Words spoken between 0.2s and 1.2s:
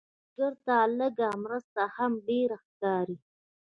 سوالګر ته لږ